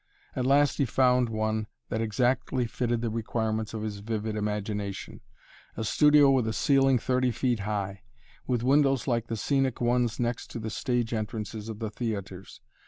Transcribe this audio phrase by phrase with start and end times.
[0.35, 5.21] At last he found one that exactly fitted the requirements of his vivid imagination
[5.77, 8.01] a studio with a ceiling thirty feet high,
[8.47, 12.61] with windows like the scenic ones next to the stage entrances of the theaters.